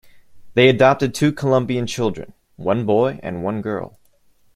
They 0.55 0.67
adopted 0.67 1.13
two 1.13 1.31
Colombian 1.31 1.85
children, 1.85 2.33
one 2.55 2.87
boy 2.87 3.19
and 3.21 3.43
one 3.43 3.61
girl. 3.61 3.99